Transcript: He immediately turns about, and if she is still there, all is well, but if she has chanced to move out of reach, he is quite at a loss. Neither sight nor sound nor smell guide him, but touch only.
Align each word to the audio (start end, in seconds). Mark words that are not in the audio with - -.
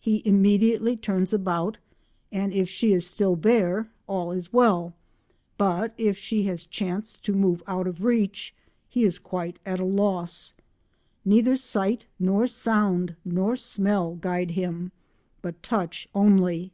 He 0.00 0.22
immediately 0.24 0.96
turns 0.96 1.34
about, 1.34 1.76
and 2.32 2.50
if 2.54 2.66
she 2.66 2.94
is 2.94 3.06
still 3.06 3.36
there, 3.36 3.90
all 4.06 4.32
is 4.32 4.50
well, 4.50 4.94
but 5.58 5.92
if 5.98 6.16
she 6.16 6.44
has 6.44 6.64
chanced 6.64 7.22
to 7.26 7.34
move 7.34 7.62
out 7.66 7.86
of 7.86 8.02
reach, 8.02 8.54
he 8.88 9.04
is 9.04 9.18
quite 9.18 9.58
at 9.66 9.78
a 9.78 9.84
loss. 9.84 10.54
Neither 11.26 11.56
sight 11.56 12.06
nor 12.18 12.46
sound 12.46 13.16
nor 13.22 13.54
smell 13.54 14.14
guide 14.14 14.52
him, 14.52 14.92
but 15.42 15.62
touch 15.62 16.08
only. 16.14 16.72